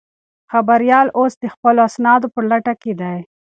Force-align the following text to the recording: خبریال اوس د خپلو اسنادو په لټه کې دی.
خبریال 0.51 1.07
اوس 1.17 1.33
د 1.39 1.45
خپلو 1.53 1.79
اسنادو 1.89 2.27
په 2.35 2.41
لټه 2.49 2.73
کې 2.81 2.93
دی. 3.01 3.17